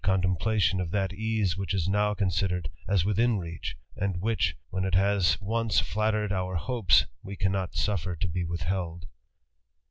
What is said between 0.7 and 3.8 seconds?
of that ease which is ^ofiW, considered, us wnth m reach,